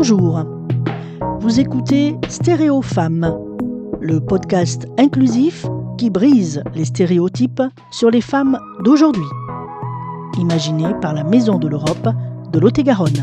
Bonjour. 0.00 0.44
Vous 1.40 1.58
écoutez 1.58 2.14
Stéréo 2.28 2.82
Femmes, 2.82 3.36
le 4.00 4.20
podcast 4.20 4.86
inclusif 4.96 5.66
qui 5.98 6.08
brise 6.08 6.62
les 6.76 6.84
stéréotypes 6.84 7.62
sur 7.90 8.08
les 8.08 8.20
femmes 8.20 8.60
d'aujourd'hui. 8.84 9.26
Imaginé 10.38 10.84
par 11.02 11.14
la 11.14 11.24
Maison 11.24 11.58
de 11.58 11.66
l'Europe 11.66 12.10
de 12.52 12.58
Lot-et-Garonne. 12.60 13.20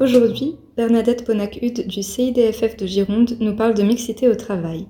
Aujourd'hui, 0.00 0.56
Bernadette 0.78 1.26
Bonac-Hude 1.26 1.86
du 1.86 2.02
CIDFF 2.02 2.78
de 2.78 2.86
Gironde 2.86 3.36
nous 3.40 3.56
parle 3.56 3.74
de 3.74 3.82
mixité 3.82 4.26
au 4.26 4.36
travail. 4.36 4.86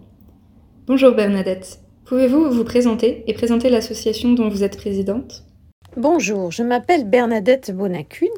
Bonjour 0.86 1.10
Bernadette, 1.10 1.80
pouvez-vous 2.04 2.52
vous 2.52 2.64
présenter 2.64 3.24
et 3.26 3.34
présenter 3.34 3.68
l'association 3.68 4.32
dont 4.34 4.48
vous 4.48 4.62
êtes 4.62 4.76
présidente? 4.76 5.42
Bonjour, 5.96 6.52
je 6.52 6.62
m'appelle 6.62 7.04
Bernadette 7.04 7.72
Bonacude. 7.72 8.28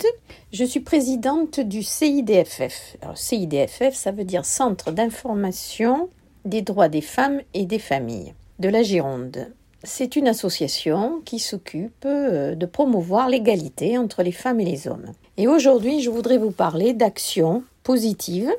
Je 0.54 0.64
suis 0.64 0.80
présidente 0.80 1.60
du 1.60 1.82
CIDFF. 1.82 2.96
CIDFF, 3.14 3.92
ça 3.92 4.10
veut 4.10 4.24
dire 4.24 4.46
Centre 4.46 4.90
d'information 4.90 6.08
des 6.46 6.62
droits 6.62 6.88
des 6.88 7.02
femmes 7.02 7.42
et 7.52 7.66
des 7.66 7.78
familles 7.78 8.32
de 8.58 8.70
la 8.70 8.82
Gironde. 8.82 9.52
C'est 9.84 10.16
une 10.16 10.28
association 10.28 11.20
qui 11.26 11.38
s'occupe 11.38 12.06
euh, 12.06 12.54
de 12.54 12.64
promouvoir 12.64 13.28
l'égalité 13.28 13.98
entre 13.98 14.22
les 14.22 14.32
femmes 14.32 14.60
et 14.60 14.64
les 14.64 14.88
hommes. 14.88 15.12
Et 15.36 15.46
aujourd'hui, 15.46 16.00
je 16.00 16.08
voudrais 16.08 16.38
vous 16.38 16.52
parler 16.52 16.94
d'actions 16.94 17.64
positives 17.82 18.50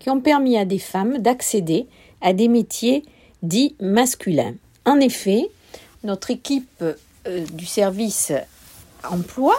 qui 0.00 0.10
ont 0.10 0.20
permis 0.20 0.58
à 0.58 0.64
des 0.64 0.80
femmes 0.80 1.18
d'accéder 1.18 1.86
à 2.20 2.32
des 2.32 2.48
métiers 2.48 3.04
dits 3.44 3.76
masculins. 3.78 4.54
En 4.84 4.98
effet, 4.98 5.48
notre 6.02 6.32
équipe 6.32 6.82
euh, 7.26 7.44
du 7.52 7.66
service 7.66 8.32
emploi 9.08 9.54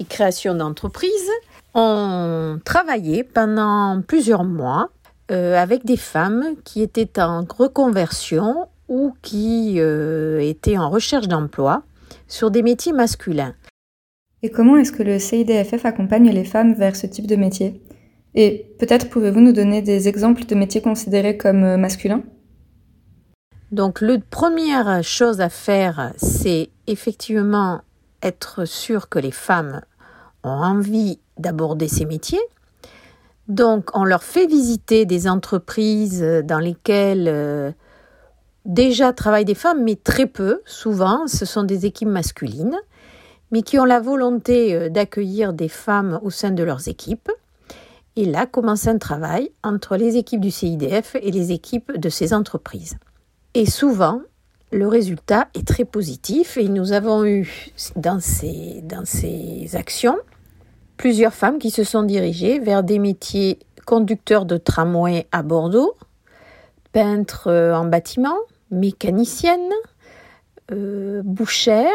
et 0.00 0.04
création 0.04 0.54
d'entreprise 0.54 1.30
ont 1.74 2.58
travaillé 2.64 3.24
pendant 3.24 4.02
plusieurs 4.06 4.44
mois 4.44 4.90
euh, 5.30 5.56
avec 5.56 5.86
des 5.86 5.96
femmes 5.96 6.56
qui 6.64 6.82
étaient 6.82 7.20
en 7.20 7.46
reconversion 7.48 8.68
ou 8.88 9.14
qui 9.22 9.76
euh, 9.78 10.40
étaient 10.40 10.76
en 10.76 10.90
recherche 10.90 11.28
d'emploi 11.28 11.82
sur 12.28 12.50
des 12.50 12.62
métiers 12.62 12.92
masculins. 12.92 13.54
Et 14.42 14.50
comment 14.50 14.76
est-ce 14.76 14.92
que 14.92 15.02
le 15.02 15.18
CIDFF 15.18 15.86
accompagne 15.86 16.30
les 16.30 16.44
femmes 16.44 16.74
vers 16.74 16.96
ce 16.96 17.06
type 17.06 17.26
de 17.26 17.36
métier? 17.36 17.80
Et 18.34 18.66
peut-être 18.78 19.08
pouvez-vous 19.08 19.40
nous 19.40 19.52
donner 19.52 19.80
des 19.80 20.06
exemples 20.06 20.44
de 20.44 20.54
métiers 20.54 20.82
considérés 20.82 21.38
comme 21.38 21.76
masculins? 21.76 22.22
Donc, 23.72 24.00
la 24.00 24.18
première 24.18 25.02
chose 25.02 25.40
à 25.40 25.48
faire, 25.48 26.12
c'est 26.16 26.70
effectivement 26.86 27.80
être 28.22 28.64
sûr 28.64 29.08
que 29.08 29.18
les 29.18 29.30
femmes 29.30 29.82
ont 30.42 30.50
envie 30.50 31.18
d'aborder 31.38 31.88
ces 31.88 32.04
métiers. 32.04 32.42
Donc, 33.48 33.90
on 33.94 34.04
leur 34.04 34.22
fait 34.22 34.46
visiter 34.46 35.06
des 35.06 35.28
entreprises 35.28 36.22
dans 36.44 36.58
lesquelles 36.58 37.28
euh, 37.28 37.72
déjà 38.64 39.12
travaillent 39.12 39.44
des 39.44 39.54
femmes, 39.54 39.82
mais 39.82 39.96
très 39.96 40.26
peu. 40.26 40.62
Souvent, 40.64 41.26
ce 41.26 41.44
sont 41.44 41.64
des 41.64 41.84
équipes 41.84 42.08
masculines, 42.08 42.76
mais 43.50 43.62
qui 43.62 43.78
ont 43.78 43.84
la 43.84 44.00
volonté 44.00 44.74
euh, 44.74 44.88
d'accueillir 44.88 45.52
des 45.52 45.68
femmes 45.68 46.20
au 46.22 46.30
sein 46.30 46.50
de 46.50 46.62
leurs 46.62 46.88
équipes. 46.88 47.30
Et 48.16 48.24
là 48.24 48.46
commence 48.46 48.86
un 48.86 48.98
travail 48.98 49.50
entre 49.62 49.96
les 49.96 50.16
équipes 50.16 50.40
du 50.40 50.50
CIDF 50.52 51.16
et 51.16 51.32
les 51.32 51.52
équipes 51.52 51.98
de 51.98 52.08
ces 52.08 52.32
entreprises. 52.32 52.96
Et 53.54 53.66
souvent, 53.66 54.20
le 54.72 54.88
résultat 54.88 55.48
est 55.54 55.66
très 55.66 55.84
positif. 55.84 56.56
Et 56.56 56.68
nous 56.68 56.92
avons 56.92 57.24
eu 57.24 57.72
dans 57.96 58.20
ces, 58.20 58.80
dans 58.82 59.04
ces 59.04 59.76
actions 59.76 60.16
plusieurs 60.96 61.34
femmes 61.34 61.58
qui 61.58 61.70
se 61.70 61.84
sont 61.84 62.02
dirigées 62.02 62.58
vers 62.58 62.82
des 62.82 62.98
métiers 62.98 63.58
conducteurs 63.86 64.46
de 64.46 64.56
tramway 64.56 65.26
à 65.32 65.42
Bordeaux, 65.42 65.96
peintres 66.92 67.48
euh, 67.48 67.74
en 67.74 67.84
bâtiment, 67.84 68.36
mécaniciennes, 68.70 69.60
euh, 70.72 71.20
bouchères, 71.24 71.90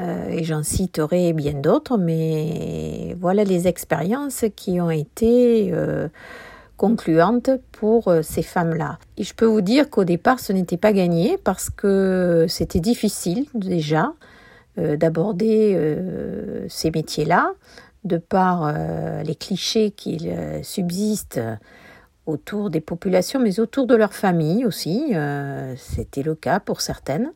euh, 0.00 0.28
et 0.28 0.44
j'en 0.44 0.62
citerai 0.62 1.32
bien 1.32 1.54
d'autres, 1.54 1.98
mais 1.98 3.16
voilà 3.20 3.44
les 3.44 3.68
expériences 3.68 4.44
qui 4.56 4.80
ont 4.80 4.90
été 4.90 5.72
concluante 6.80 7.50
pour 7.72 8.08
euh, 8.08 8.22
ces 8.22 8.40
femmes-là. 8.42 8.98
Et 9.18 9.22
je 9.22 9.34
peux 9.34 9.44
vous 9.44 9.60
dire 9.60 9.90
qu'au 9.90 10.04
départ, 10.04 10.40
ce 10.40 10.54
n'était 10.54 10.78
pas 10.78 10.94
gagné 10.94 11.36
parce 11.44 11.68
que 11.68 12.46
c'était 12.48 12.80
difficile 12.80 13.44
déjà 13.52 14.14
euh, 14.78 14.96
d'aborder 14.96 15.74
euh, 15.74 16.64
ces 16.70 16.90
métiers-là, 16.90 17.52
de 18.04 18.16
par 18.16 18.72
les 19.22 19.34
clichés 19.34 19.90
qui 19.90 20.30
subsistent 20.62 21.38
autour 22.24 22.70
des 22.70 22.80
populations, 22.80 23.38
mais 23.38 23.60
autour 23.60 23.86
de 23.86 23.94
leur 23.94 24.14
famille 24.14 24.64
aussi. 24.64 25.12
c'était 25.76 26.22
le 26.22 26.34
cas 26.34 26.60
pour 26.60 26.80
certaines. 26.80 27.30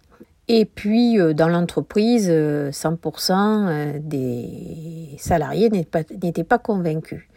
Et 0.48 0.64
puis, 0.64 1.18
dans 1.34 1.48
l'entreprise, 1.48 2.30
100% 2.30 3.98
des 4.00 5.14
salariés 5.18 5.68
n'étaient 5.68 6.44
pas 6.44 6.58
convaincus 6.58 7.28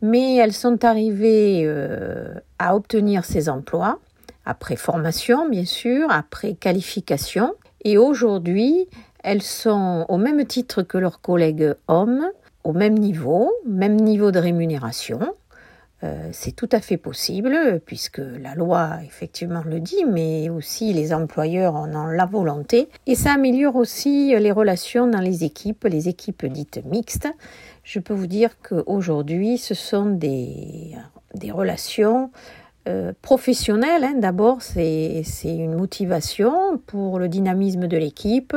mais 0.00 0.36
elles 0.36 0.52
sont 0.52 0.84
arrivées 0.84 1.62
euh, 1.64 2.34
à 2.58 2.76
obtenir 2.76 3.24
ces 3.24 3.48
emplois 3.48 3.98
après 4.44 4.76
formation, 4.76 5.48
bien 5.48 5.66
sûr, 5.66 6.10
après 6.10 6.54
qualification. 6.54 7.54
Et 7.84 7.98
aujourd'hui, 7.98 8.88
elles 9.22 9.42
sont 9.42 10.06
au 10.08 10.16
même 10.16 10.44
titre 10.46 10.82
que 10.82 10.96
leurs 10.96 11.20
collègues 11.20 11.74
hommes, 11.86 12.26
au 12.64 12.72
même 12.72 12.98
niveau, 12.98 13.52
même 13.66 13.96
niveau 13.96 14.30
de 14.30 14.38
rémunération. 14.38 15.20
Euh, 16.04 16.28
c'est 16.30 16.52
tout 16.52 16.68
à 16.70 16.80
fait 16.80 16.96
possible 16.96 17.80
puisque 17.84 18.18
la 18.18 18.54
loi 18.54 18.98
effectivement 19.04 19.62
le 19.64 19.80
dit, 19.80 20.04
mais 20.04 20.48
aussi 20.48 20.92
les 20.92 21.12
employeurs 21.12 21.74
en 21.74 21.92
ont 21.94 22.06
la 22.06 22.24
volonté. 22.24 22.88
Et 23.06 23.16
ça 23.16 23.32
améliore 23.32 23.74
aussi 23.76 24.34
les 24.38 24.52
relations 24.52 25.08
dans 25.08 25.20
les 25.20 25.42
équipes, 25.42 25.84
les 25.84 26.08
équipes 26.08 26.46
dites 26.46 26.80
mixtes, 26.84 27.28
je 27.82 27.98
peux 27.98 28.14
vous 28.14 28.26
dire 28.26 28.50
qu'aujourd'hui, 28.60 29.58
ce 29.58 29.74
sont 29.74 30.06
des, 30.06 30.94
relations 31.50 32.30
euh, 32.86 33.12
professionnelles. 33.22 34.04
Hein. 34.04 34.14
D'abord, 34.18 34.62
c'est 34.62 35.24
une 35.44 35.74
motivation 35.74 36.78
pour 36.86 37.18
le 37.18 37.28
dynamisme 37.28 37.88
de 37.88 37.96
l'équipe, 37.96 38.54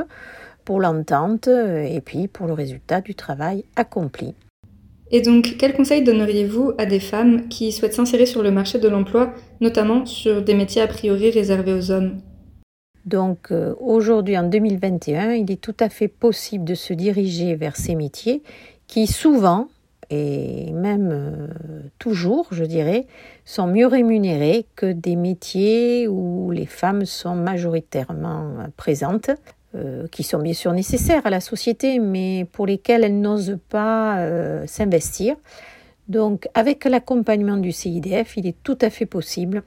pour 0.63 0.79
l'entente 0.79 1.47
et 1.47 2.01
puis 2.01 2.27
pour 2.27 2.45
le 2.45 2.53
résultat 2.53 3.01
du 3.01 3.15
travail 3.15 3.63
accompli. 3.75 4.35
Et 5.13 5.21
donc, 5.21 5.55
quels 5.57 5.73
conseils 5.73 6.03
donneriez-vous 6.03 6.71
à 6.77 6.85
des 6.85 7.01
femmes 7.01 7.49
qui 7.49 7.71
souhaitent 7.73 7.93
s'insérer 7.93 8.25
sur 8.25 8.43
le 8.43 8.51
marché 8.51 8.79
de 8.79 8.87
l'emploi, 8.87 9.33
notamment 9.59 10.05
sur 10.05 10.41
des 10.41 10.53
métiers 10.53 10.81
a 10.81 10.87
priori 10.87 11.31
réservés 11.31 11.73
aux 11.73 11.91
hommes? 11.91 12.21
Donc 13.05 13.51
euh, 13.51 13.73
aujourd'hui, 13.79 14.37
en 14.37 14.43
2021, 14.43 15.33
il 15.33 15.51
est 15.51 15.59
tout 15.59 15.75
à 15.79 15.89
fait 15.89 16.07
possible 16.07 16.63
de 16.63 16.75
se 16.75 16.93
diriger 16.93 17.55
vers 17.55 17.75
ces 17.75 17.95
métiers 17.95 18.43
qui 18.87 19.07
souvent, 19.07 19.69
et 20.09 20.71
même 20.71 21.09
euh, 21.11 21.47
toujours, 21.97 22.47
je 22.51 22.63
dirais, 22.63 23.07
sont 23.43 23.67
mieux 23.67 23.87
rémunérés 23.87 24.65
que 24.75 24.91
des 24.91 25.15
métiers 25.15 26.07
où 26.07 26.51
les 26.51 26.65
femmes 26.65 27.05
sont 27.05 27.35
majoritairement 27.35 28.65
présentes, 28.77 29.31
euh, 29.75 30.07
qui 30.09 30.23
sont 30.23 30.39
bien 30.39 30.53
sûr 30.53 30.73
nécessaires 30.73 31.25
à 31.25 31.29
la 31.29 31.39
société, 31.39 31.99
mais 31.99 32.45
pour 32.51 32.65
lesquelles 32.65 33.03
elles 33.03 33.19
n'osent 33.19 33.57
pas 33.69 34.19
euh, 34.19 34.65
s'investir. 34.67 35.35
Donc, 36.07 36.49
avec 36.53 36.83
l'accompagnement 36.85 37.57
du 37.57 37.71
CIDF, 37.71 38.35
il 38.37 38.47
est 38.47 38.55
tout 38.63 38.77
à 38.81 38.89
fait 38.89 39.05
possible 39.05 39.63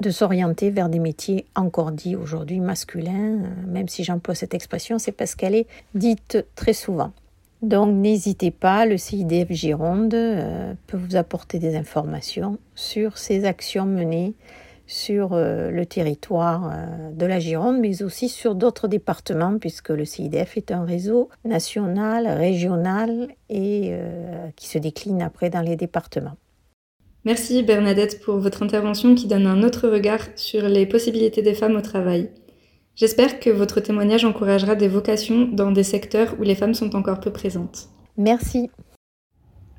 de 0.00 0.10
s'orienter 0.10 0.70
vers 0.70 0.88
des 0.88 0.98
métiers 0.98 1.44
encore 1.54 1.92
dits 1.92 2.16
aujourd'hui 2.16 2.60
masculins, 2.60 3.38
même 3.66 3.88
si 3.88 4.04
j'emploie 4.04 4.34
cette 4.34 4.54
expression, 4.54 4.98
c'est 4.98 5.12
parce 5.12 5.34
qu'elle 5.34 5.54
est 5.54 5.66
dite 5.94 6.44
très 6.56 6.72
souvent. 6.72 7.12
Donc 7.62 7.94
n'hésitez 7.94 8.50
pas, 8.50 8.86
le 8.86 8.96
CIDF 8.96 9.52
Gironde 9.52 10.14
euh, 10.14 10.74
peut 10.88 10.96
vous 10.96 11.14
apporter 11.14 11.60
des 11.60 11.76
informations 11.76 12.58
sur 12.74 13.18
ces 13.18 13.44
actions 13.44 13.86
menées 13.86 14.34
sur 14.92 15.32
euh, 15.32 15.70
le 15.70 15.86
territoire 15.86 16.70
euh, 16.70 17.10
de 17.12 17.24
la 17.24 17.40
Gironde, 17.40 17.80
mais 17.80 18.02
aussi 18.02 18.28
sur 18.28 18.54
d'autres 18.54 18.88
départements, 18.88 19.58
puisque 19.58 19.88
le 19.88 20.04
CIDF 20.04 20.56
est 20.58 20.70
un 20.70 20.84
réseau 20.84 21.30
national, 21.44 22.28
régional 22.28 23.28
et 23.48 23.94
qui 24.56 24.66
se 24.66 24.78
décline 24.78 25.20
après 25.20 25.50
dans 25.50 25.60
les 25.60 25.76
départements. 25.76 26.36
Merci 27.24 27.62
Bernadette 27.62 28.20
pour 28.22 28.38
votre 28.38 28.62
intervention 28.62 29.14
qui 29.14 29.26
donne 29.26 29.46
un 29.46 29.62
autre 29.62 29.88
regard 29.88 30.20
sur 30.36 30.68
les 30.68 30.86
possibilités 30.86 31.42
des 31.42 31.54
femmes 31.54 31.76
au 31.76 31.80
travail. 31.80 32.30
J'espère 32.94 33.40
que 33.40 33.50
votre 33.50 33.80
témoignage 33.80 34.24
encouragera 34.24 34.74
des 34.74 34.88
vocations 34.88 35.46
dans 35.46 35.70
des 35.70 35.84
secteurs 35.84 36.34
où 36.38 36.42
les 36.42 36.54
femmes 36.54 36.74
sont 36.74 36.94
encore 36.96 37.20
peu 37.20 37.30
présentes. 37.30 37.88
Merci. 38.16 38.70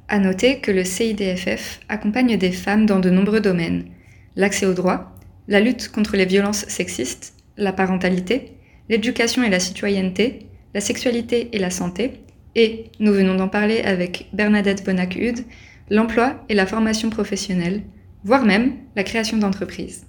À 0.08 0.20
noter 0.20 0.60
que 0.60 0.72
le 0.72 0.84
CIDFF 0.84 1.82
accompagne 1.90 2.38
des 2.38 2.52
femmes 2.52 2.86
dans 2.86 3.00
de 3.00 3.10
nombreux 3.10 3.40
domaines 3.40 3.86
l'accès 4.36 4.66
aux 4.66 4.74
droits, 4.74 5.16
la 5.48 5.60
lutte 5.60 5.92
contre 5.92 6.16
les 6.16 6.26
violences 6.26 6.66
sexistes, 6.68 7.34
la 7.58 7.74
parentalité, 7.74 8.54
l'éducation 8.90 9.44
et 9.44 9.50
la 9.50 9.60
citoyenneté, 9.60 10.48
la 10.74 10.82
sexualité 10.82 11.50
et 11.54 11.60
la 11.60 11.70
santé, 11.70 12.24
Et, 12.56 12.92
nous 13.00 13.12
venons 13.12 13.34
d'en 13.34 13.48
parler 13.48 13.82
avec 13.82 14.28
Bernadette 14.32 14.86
Bonac-Hude, 14.86 15.44
l'emploi 15.90 16.44
et 16.50 16.54
la 16.54 16.68
formation 16.68 17.10
professionnelle, 17.10 17.82
voire 18.24 18.46
même 18.46 18.74
la 18.96 19.04
création 19.04 19.38
d'entreprises. 19.38 20.06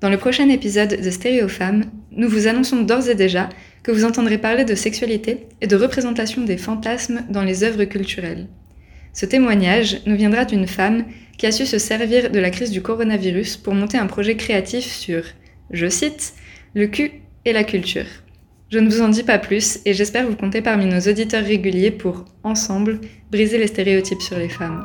Dans 0.00 0.10
le 0.10 0.18
prochain 0.18 0.48
épisode 0.48 1.00
de 1.00 1.10
Stéréo 1.10 1.46
Femmes, 1.46 1.84
nous 2.10 2.28
vous 2.28 2.48
annonçons 2.48 2.82
d'ores 2.82 3.08
et 3.08 3.14
déjà 3.14 3.48
que 3.84 3.92
vous 3.92 4.04
entendrez 4.04 4.38
parler 4.38 4.64
de 4.64 4.74
sexualité 4.74 5.46
et 5.60 5.68
de 5.68 5.76
représentation 5.76 6.42
des 6.42 6.56
fantasmes 6.56 7.22
dans 7.30 7.44
les 7.44 7.62
œuvres 7.62 7.84
culturelles. 7.84 8.48
Ce 9.12 9.26
témoignage 9.26 10.00
nous 10.06 10.16
viendra 10.16 10.44
d'une 10.44 10.66
femme 10.66 11.04
qui 11.38 11.46
a 11.46 11.52
su 11.52 11.66
se 11.66 11.78
servir 11.78 12.30
de 12.30 12.40
la 12.40 12.50
crise 12.50 12.70
du 12.70 12.82
coronavirus 12.82 13.56
pour 13.56 13.74
monter 13.74 13.98
un 13.98 14.06
projet 14.06 14.36
créatif 14.36 14.84
sur, 14.84 15.22
je 15.70 15.88
cite, 15.88 16.34
le 16.74 16.86
cul 16.86 17.22
et 17.44 17.52
la 17.52 17.64
culture. 17.64 18.06
Je 18.70 18.78
ne 18.78 18.88
vous 18.88 19.02
en 19.02 19.08
dis 19.08 19.22
pas 19.22 19.38
plus 19.38 19.80
et 19.84 19.92
j'espère 19.92 20.26
vous 20.26 20.36
compter 20.36 20.62
parmi 20.62 20.86
nos 20.86 21.00
auditeurs 21.00 21.44
réguliers 21.44 21.90
pour, 21.90 22.24
ensemble, 22.42 23.00
briser 23.30 23.58
les 23.58 23.66
stéréotypes 23.66 24.22
sur 24.22 24.38
les 24.38 24.48
femmes. 24.48 24.82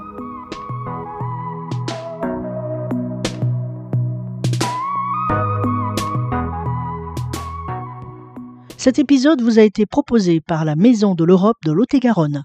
Cet 8.78 9.00
épisode 9.00 9.42
vous 9.42 9.60
a 9.60 9.64
été 9.64 9.86
proposé 9.86 10.40
par 10.40 10.64
la 10.64 10.76
Maison 10.76 11.16
de 11.16 11.24
l'Europe 11.24 11.58
de 11.66 11.72
Lot-et-Garonne. 11.72 12.44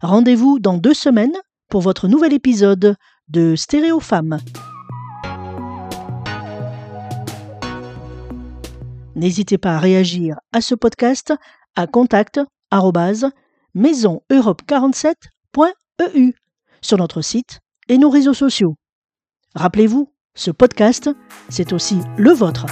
Rendez-vous 0.00 0.58
dans 0.58 0.78
deux 0.78 0.94
semaines 0.94 1.36
pour 1.68 1.80
votre 1.80 2.08
nouvel 2.08 2.32
épisode 2.32 2.96
de 3.28 3.54
Stéréo 3.56 3.98
Femmes. 4.00 4.38
N'hésitez 9.14 9.58
pas 9.58 9.76
à 9.76 9.78
réagir 9.78 10.36
à 10.52 10.60
ce 10.60 10.74
podcast 10.74 11.32
à 11.74 11.86
contact 11.86 12.40
maisoneurope47.eu 13.74 16.34
sur 16.80 16.98
notre 16.98 17.22
site 17.22 17.60
et 17.88 17.98
nos 17.98 18.10
réseaux 18.10 18.34
sociaux. 18.34 18.74
Rappelez-vous, 19.54 20.12
ce 20.34 20.50
podcast, 20.50 21.08
c'est 21.48 21.72
aussi 21.72 21.98
le 22.18 22.32
vôtre. 22.32 22.66